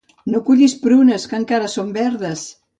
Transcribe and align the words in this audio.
No 0.35 0.39
cullis 0.47 0.75
prunes, 0.85 1.27
que 1.33 1.39
encara 1.43 1.71
són 1.77 1.95
verdes! 2.03 2.51